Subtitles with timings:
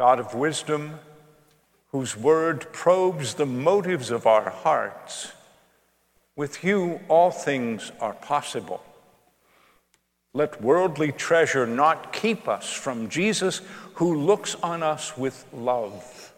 [0.00, 0.98] God of wisdom,
[1.88, 5.32] whose word probes the motives of our hearts,
[6.34, 8.82] with you all things are possible.
[10.32, 13.60] Let worldly treasure not keep us from Jesus,
[13.96, 16.32] who looks on us with love.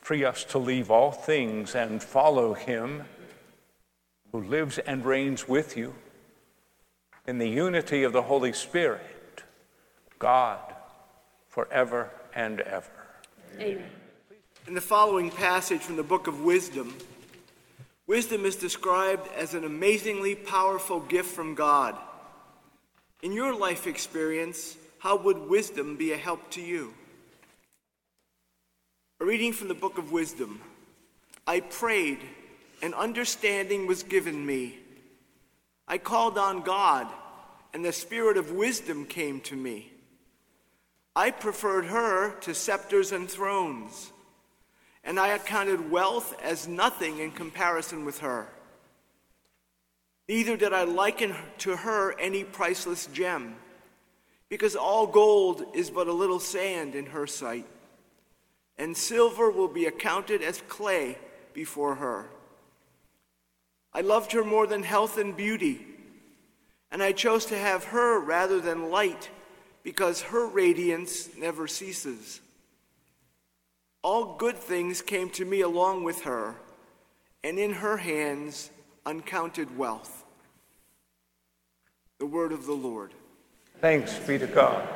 [0.00, 3.02] Free us to leave all things and follow him
[4.30, 5.96] who lives and reigns with you
[7.26, 9.42] in the unity of the Holy Spirit,
[10.20, 10.76] God,
[11.58, 12.86] forever and ever.
[13.58, 13.90] Amen.
[14.68, 16.94] In the following passage from the book of Wisdom,
[18.06, 21.98] wisdom is described as an amazingly powerful gift from God.
[23.24, 26.94] In your life experience, how would wisdom be a help to you?
[29.18, 30.60] A reading from the book of Wisdom.
[31.44, 32.20] I prayed,
[32.82, 34.78] and understanding was given me.
[35.88, 37.08] I called on God,
[37.74, 39.90] and the spirit of wisdom came to me.
[41.18, 44.12] I preferred her to scepters and thrones,
[45.02, 48.46] and I accounted wealth as nothing in comparison with her.
[50.28, 53.56] Neither did I liken to her any priceless gem,
[54.48, 57.66] because all gold is but a little sand in her sight,
[58.78, 61.18] and silver will be accounted as clay
[61.52, 62.30] before her.
[63.92, 65.84] I loved her more than health and beauty,
[66.92, 69.30] and I chose to have her rather than light
[69.88, 72.42] because her radiance never ceases.
[74.02, 76.56] All good things came to me along with her,
[77.42, 78.68] and in her hands
[79.06, 80.26] uncounted wealth.
[82.18, 83.14] The word of the Lord.
[83.80, 84.86] Thanks be to God.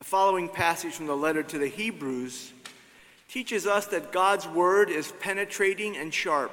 [0.00, 2.52] The following passage from the letter to the Hebrews
[3.26, 6.52] teaches us that God's word is penetrating and sharp.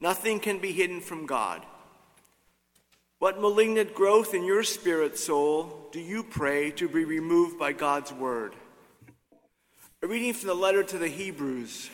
[0.00, 1.66] Nothing can be hidden from God.
[3.18, 8.12] What malignant growth in your spirit soul do you pray to be removed by God's
[8.12, 8.54] word?
[10.02, 11.90] A reading from the letter to the Hebrews.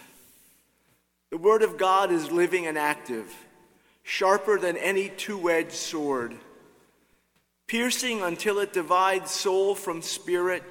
[1.30, 3.34] The word of God is living and active,
[4.02, 6.36] sharper than any two edged sword,
[7.66, 10.62] piercing until it divides soul from spirit,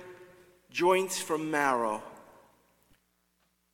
[0.70, 2.04] joints from marrow.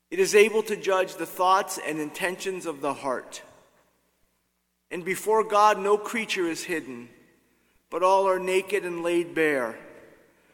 [0.10, 3.42] It is able to judge the thoughts and intentions of the heart.
[4.92, 7.10] And before God, no creature is hidden,
[7.90, 9.78] but all are naked and laid bare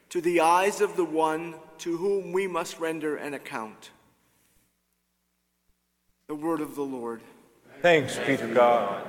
[0.09, 3.91] to the eyes of the one to whom we must render an account.
[6.27, 7.21] The word of the Lord.
[7.81, 9.05] Thanks be to God.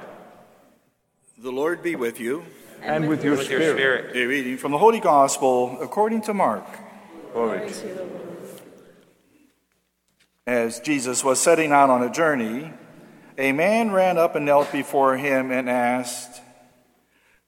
[1.39, 2.45] The Lord be with you.
[2.83, 4.15] And with your spirit.
[4.15, 6.65] A reading from the Holy Gospel according to Mark.
[7.33, 7.73] Glory.
[10.47, 12.73] As Jesus was setting out on a journey,
[13.39, 16.41] a man ran up and knelt before him and asked,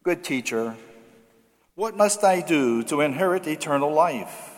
[0.02, 0.76] Good teacher,
[1.74, 4.56] what must I do to inherit eternal life?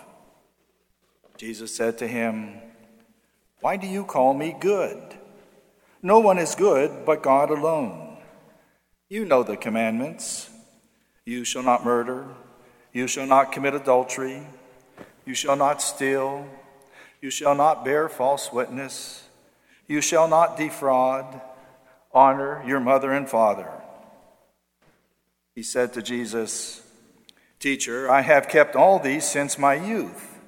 [1.37, 2.61] Jesus said to him,
[3.61, 5.01] Why do you call me good?
[6.03, 8.19] No one is good but God alone.
[9.09, 10.51] You know the commandments
[11.25, 12.27] you shall not murder,
[12.93, 14.47] you shall not commit adultery,
[15.25, 16.47] you shall not steal,
[17.21, 19.25] you shall not bear false witness.
[19.91, 21.41] You shall not defraud.
[22.13, 23.73] Honor your mother and father.
[25.57, 26.81] He said to Jesus,
[27.59, 30.39] Teacher, I have kept all these since my youth.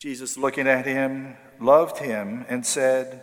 [0.00, 3.22] Jesus, looking at him, loved him and said,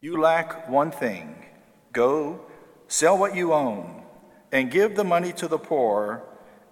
[0.00, 1.46] You lack one thing.
[1.92, 2.40] Go,
[2.88, 4.02] sell what you own,
[4.50, 6.24] and give the money to the poor,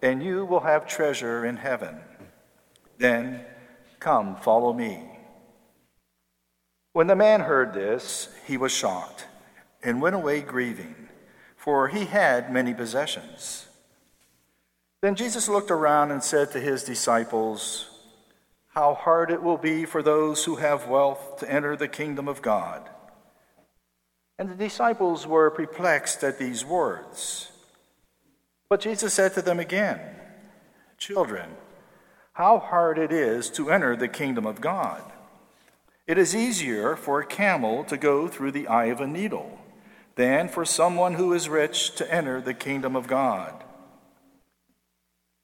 [0.03, 2.01] and you will have treasure in heaven.
[2.99, 3.45] Then
[4.01, 5.08] come, follow me.
[6.99, 9.29] When the man heard this, he was shocked
[9.85, 11.09] and went away grieving,
[11.57, 13.69] for he had many possessions.
[15.01, 17.89] Then Jesus looked around and said to his disciples,
[18.75, 22.43] How hard it will be for those who have wealth to enter the kingdom of
[22.43, 22.91] God.
[24.37, 27.53] And the disciples were perplexed at these words.
[28.69, 30.01] But Jesus said to them again,
[30.97, 31.51] Children,
[32.33, 35.13] how hard it is to enter the kingdom of God.
[36.09, 39.59] It is easier for a camel to go through the eye of a needle
[40.15, 43.63] than for someone who is rich to enter the kingdom of God.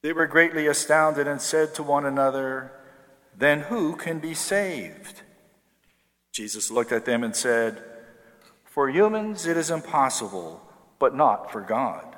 [0.00, 2.72] They were greatly astounded and said to one another,
[3.36, 5.20] Then who can be saved?
[6.32, 7.84] Jesus looked at them and said,
[8.64, 10.62] For humans it is impossible,
[10.98, 12.16] but not for God.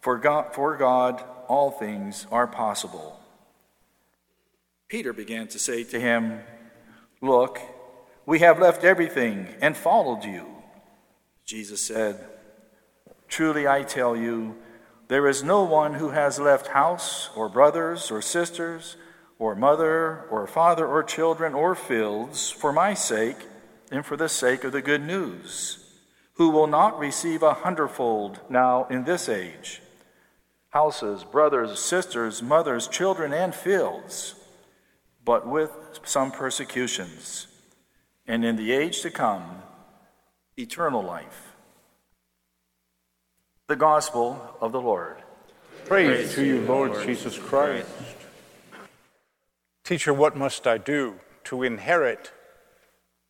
[0.00, 3.18] For God, for God all things are possible.
[4.88, 6.40] Peter began to say to him,
[7.20, 7.60] Look,
[8.26, 10.46] we have left everything and followed you.
[11.44, 12.24] Jesus said,
[13.28, 14.56] Truly I tell you,
[15.08, 18.96] There is no one who has left house, or brothers, or sisters,
[19.38, 23.48] or mother, or father, or children, or fields, for my sake
[23.90, 25.84] and for the sake of the good news,
[26.34, 29.82] who will not receive a hundredfold now in this age
[30.70, 34.34] houses, brothers, sisters, mothers, children, and fields,
[35.22, 35.70] but with
[36.02, 37.46] some persecutions,
[38.26, 39.62] and in the age to come,
[40.56, 41.52] eternal life
[43.72, 45.16] the gospel of the Lord.
[45.86, 47.88] Praise, Praise to you, Lord, Lord Jesus Christ.
[49.82, 51.14] Teacher, what must I do
[51.44, 52.32] to inherit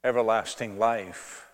[0.03, 1.47] everlasting life?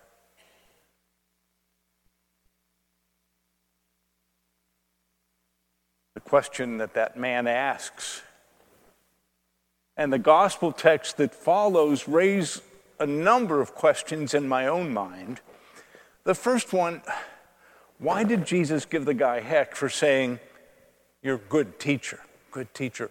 [6.15, 8.23] The question that that man asks.
[9.95, 12.59] And the gospel text that follows raise
[12.99, 15.41] a number of questions in my own mind.
[16.23, 17.01] The first one,
[17.97, 20.39] why did Jesus give the guy heck for saying,
[21.21, 22.19] You're a good teacher,
[22.51, 23.09] good teacher?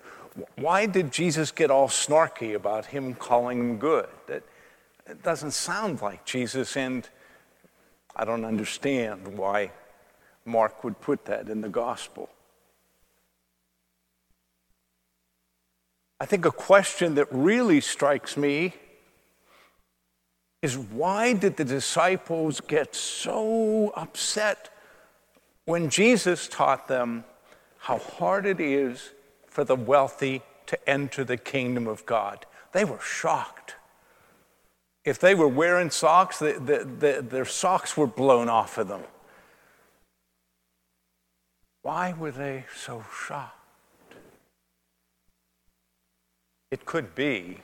[0.57, 4.09] Why did Jesus get all snarky about him calling him good?
[4.27, 4.45] That,
[5.07, 7.09] it doesn't sound like Jesus, and
[8.15, 9.73] I don't understand why
[10.45, 12.29] Mark would put that in the gospel.
[16.21, 18.75] I think a question that really strikes me
[20.63, 24.71] is why did the disciples get so upset
[25.65, 27.25] when Jesus taught them
[27.79, 29.11] how hard it is
[29.47, 33.77] for the wealthy to enter the kingdom of God, they were shocked.
[35.05, 39.03] If they were wearing socks, the, the, the, their socks were blown off of them.
[41.83, 43.55] Why were they so shocked?
[46.71, 47.61] It could be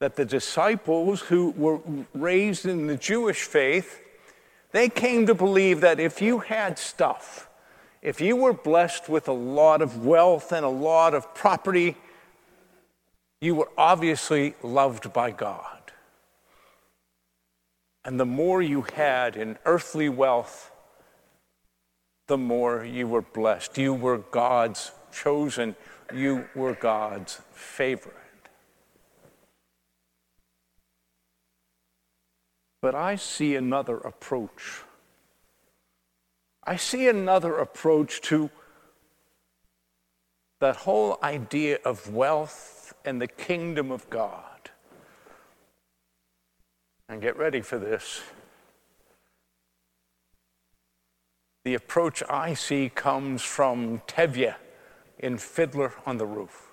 [0.00, 1.80] that the disciples who were
[2.14, 4.02] raised in the Jewish faith
[4.76, 7.48] they came to believe that if you had stuff,
[8.02, 11.96] if you were blessed with a lot of wealth and a lot of property,
[13.40, 15.92] you were obviously loved by God.
[18.04, 20.70] And the more you had in earthly wealth,
[22.28, 23.78] the more you were blessed.
[23.78, 25.74] You were God's chosen,
[26.14, 28.25] you were God's favorite.
[32.80, 34.82] But I see another approach.
[36.64, 38.50] I see another approach to
[40.60, 44.70] that whole idea of wealth and the kingdom of God.
[47.08, 48.22] And get ready for this.
[51.64, 54.54] The approach I see comes from Tevye
[55.18, 56.72] in Fiddler on the Roof.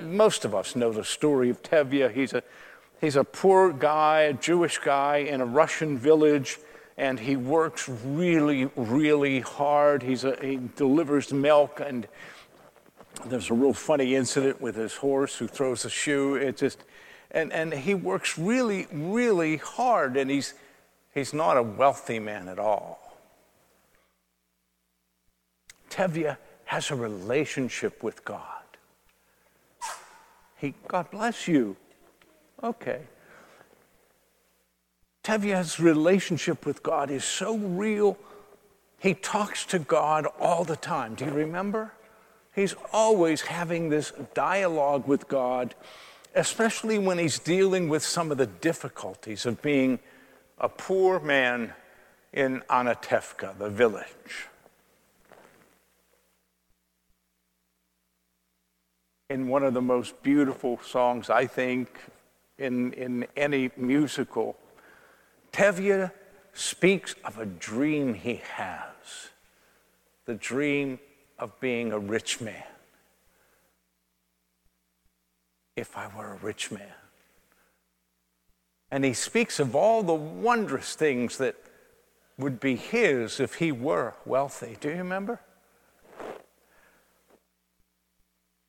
[0.00, 2.12] Most of us know the story of Tevye.
[2.12, 2.42] He's a
[3.02, 6.60] He's a poor guy, a Jewish guy in a Russian village,
[6.96, 10.04] and he works really, really hard.
[10.04, 12.06] He's a, he delivers milk, and
[13.26, 16.36] there's a real funny incident with his horse who throws a shoe.
[16.36, 16.78] It just,
[17.32, 20.54] and, and he works really, really hard, and he's,
[21.12, 23.18] he's not a wealthy man at all.
[25.90, 28.46] Tevye has a relationship with God.
[30.56, 31.76] He, God bless you.
[32.62, 33.00] Okay.
[35.24, 38.18] Tevye's relationship with God is so real.
[38.98, 41.14] He talks to God all the time.
[41.14, 41.92] Do you remember?
[42.54, 45.74] He's always having this dialogue with God,
[46.34, 49.98] especially when he's dealing with some of the difficulties of being
[50.58, 51.72] a poor man
[52.32, 54.48] in Anatevka, the village.
[59.30, 61.88] In one of the most beautiful songs, I think,
[62.62, 64.56] in, in any musical,
[65.52, 66.10] Tevye
[66.54, 69.30] speaks of a dream he has
[70.24, 71.00] the dream
[71.38, 72.64] of being a rich man.
[75.76, 76.94] If I were a rich man.
[78.90, 81.56] And he speaks of all the wondrous things that
[82.38, 84.76] would be his if he were wealthy.
[84.80, 85.40] Do you remember?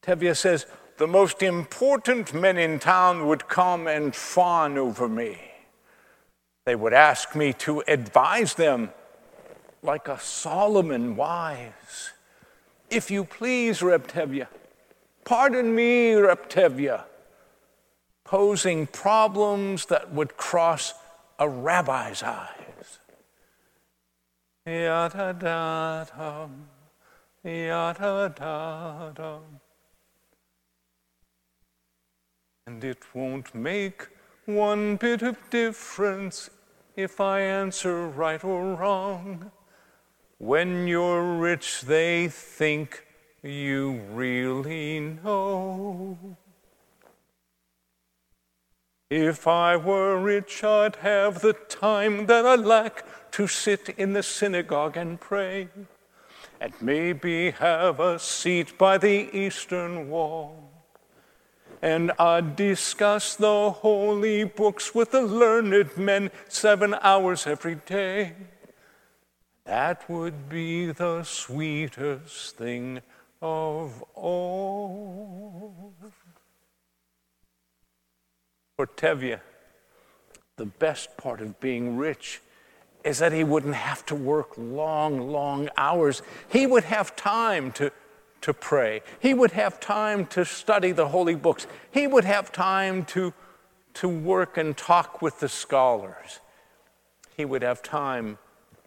[0.02, 0.66] Tevye says,
[1.04, 5.38] the most important men in town would come and fawn over me.
[6.66, 8.90] They would ask me to advise them
[9.82, 12.14] like a Solomon wise.
[12.90, 14.48] If you please, Reb Tevye,
[15.26, 17.04] pardon me, Reb Tevye,
[18.24, 20.94] posing problems that would cross
[21.38, 23.00] a rabbi's eyes.
[24.66, 26.70] Yada da dum,
[27.44, 29.60] yada da dum.
[32.74, 34.08] And it won't make
[34.46, 36.50] one bit of difference
[36.96, 39.52] if I answer right or wrong.
[40.40, 43.06] When you're rich, they think
[43.44, 46.18] you really know.
[49.12, 54.24] If I were rich, I'd have the time that I lack to sit in the
[54.24, 55.70] synagogue and pray,
[56.60, 60.73] and maybe have a seat by the eastern wall.
[61.84, 68.32] And I'd discuss the holy books with the learned men seven hours every day.
[69.66, 73.02] That would be the sweetest thing
[73.42, 75.94] of all.
[78.78, 79.42] For Tevye,
[80.56, 82.40] the best part of being rich
[83.04, 86.22] is that he wouldn't have to work long, long hours.
[86.48, 87.92] He would have time to,
[88.44, 89.02] to pray.
[89.22, 91.66] He would have time to study the holy books.
[91.92, 93.34] He would have time to,
[93.96, 96.40] to work and talk with the scholars.
[97.36, 98.38] He would have time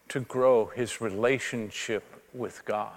[0.09, 2.93] to grow his relationship with God.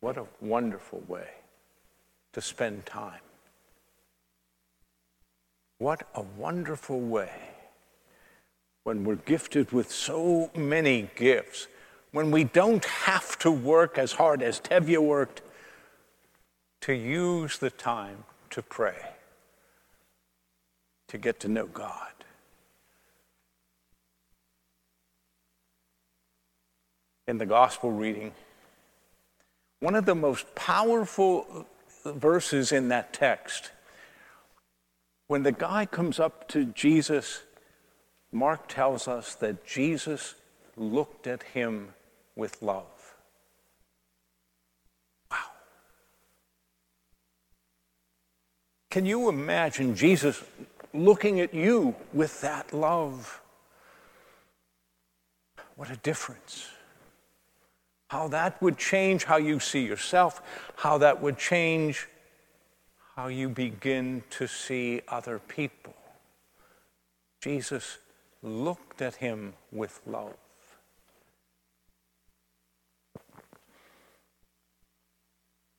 [0.00, 1.28] What a wonderful way
[2.32, 3.20] to spend time.
[5.78, 7.51] What a wonderful way
[8.84, 11.68] when we're gifted with so many gifts,
[12.10, 15.42] when we don't have to work as hard as Tevye worked,
[16.82, 18.96] to use the time to pray,
[21.08, 22.12] to get to know God.
[27.28, 28.32] In the gospel reading,
[29.78, 31.66] one of the most powerful
[32.04, 33.70] verses in that text.
[35.28, 37.42] When the guy comes up to Jesus,
[38.32, 40.34] Mark tells us that Jesus
[40.76, 41.94] looked at him
[42.34, 43.14] with love.
[45.30, 45.36] Wow.
[48.90, 50.42] Can you imagine Jesus
[50.94, 53.40] looking at you with that love?
[55.76, 56.68] What a difference
[58.12, 60.42] how that would change how you see yourself,
[60.76, 62.06] how that would change
[63.16, 65.94] how you begin to see other people.
[67.40, 67.96] Jesus
[68.42, 70.34] looked at him with love.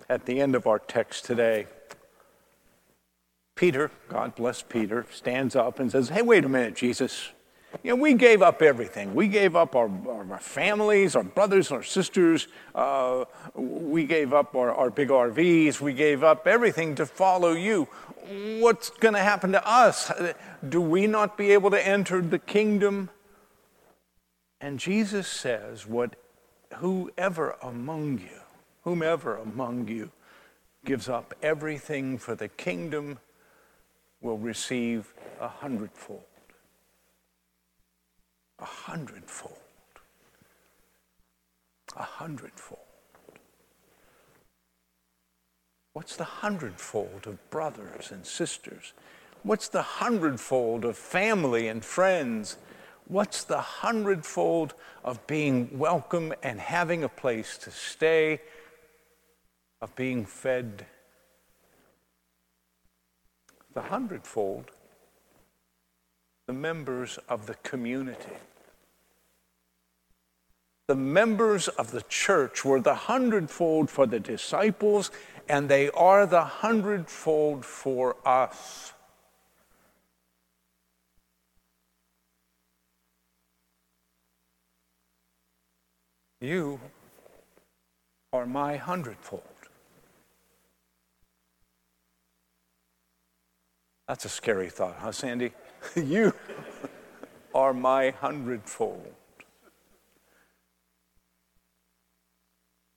[0.10, 1.68] At the end of our text today,
[3.56, 7.30] Peter, God bless Peter, stands up and says, Hey, wait a minute, Jesus.
[7.82, 9.16] You know, we gave up everything.
[9.16, 12.48] We gave up our, our families, our brothers, our sisters.
[12.76, 13.26] Uh,
[13.56, 15.82] we gave up our, our big RVs.
[15.82, 17.88] We gave up everything to follow you.
[18.60, 20.12] What's going to happen to us?
[20.68, 23.10] Do we not be able to enter the kingdom?
[24.62, 26.16] And Jesus says, "What,
[26.76, 28.40] whoever among you,
[28.84, 30.12] whomever among you
[30.86, 33.20] gives up everything for the kingdom
[34.22, 36.24] will receive a hundredfold
[38.64, 39.58] a hundredfold.
[41.98, 42.80] A hundredfold.
[45.92, 48.94] What's the hundredfold of brothers and sisters?
[49.44, 52.56] What's the hundredfold of family and friends?
[53.10, 58.40] What's the hundredfold of being welcome and having a place to stay,
[59.82, 60.86] of being fed?
[63.74, 64.72] The hundredfold,
[66.48, 68.38] the members of the community
[70.88, 75.12] the members of the church were the hundredfold for the disciples,
[75.48, 78.94] and they are the hundredfold for us.
[86.42, 86.82] You
[88.34, 89.44] are my hundredfold.
[94.10, 95.54] That's a scary thought, huh, Sandy?
[95.96, 96.34] you
[97.56, 99.14] are my hundredfold.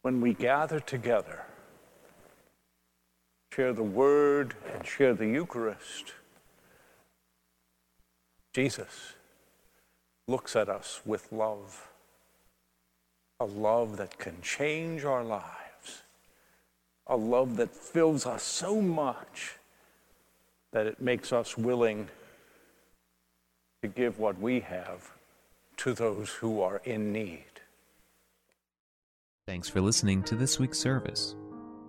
[0.07, 1.43] When we gather together,
[3.53, 6.13] share the word, and share the Eucharist,
[8.55, 9.15] Jesus
[10.29, 11.89] looks at us with love,
[13.41, 16.03] a love that can change our lives,
[17.09, 19.57] a love that fills us so much
[20.73, 22.07] that it makes us willing
[23.83, 25.11] to give what we have
[25.79, 27.56] to those who are in need.
[29.47, 31.37] Thanks for listening to this week's service.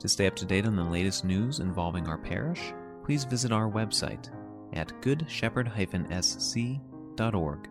[0.02, 2.72] To stay up to date on the latest news involving our parish,
[3.04, 4.30] please visit our website
[4.74, 7.70] at goodshepherd-sc.org.